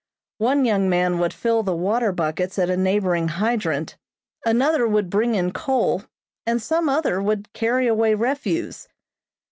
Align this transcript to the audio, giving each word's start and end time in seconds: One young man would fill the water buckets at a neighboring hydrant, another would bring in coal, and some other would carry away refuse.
One 0.39 0.65
young 0.65 0.89
man 0.89 1.19
would 1.19 1.31
fill 1.31 1.61
the 1.61 1.75
water 1.75 2.11
buckets 2.11 2.57
at 2.57 2.71
a 2.71 2.75
neighboring 2.75 3.27
hydrant, 3.27 3.97
another 4.43 4.87
would 4.87 5.11
bring 5.11 5.35
in 5.35 5.51
coal, 5.53 6.05
and 6.43 6.59
some 6.59 6.89
other 6.89 7.21
would 7.21 7.53
carry 7.53 7.85
away 7.85 8.15
refuse. 8.15 8.87